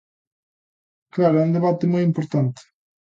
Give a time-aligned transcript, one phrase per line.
[1.15, 2.61] Claro, é un debate moi importante.